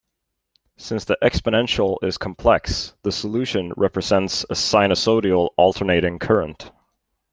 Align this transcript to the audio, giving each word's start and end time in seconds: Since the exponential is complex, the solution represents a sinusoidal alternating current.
Since 0.77 1.05
the 1.05 1.15
exponential 1.21 1.97
is 2.03 2.17
complex, 2.17 2.95
the 3.03 3.11
solution 3.11 3.71
represents 3.77 4.43
a 4.45 4.53
sinusoidal 4.55 5.49
alternating 5.57 6.17
current. 6.17 6.71